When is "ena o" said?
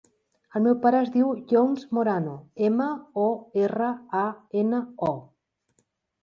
4.65-5.13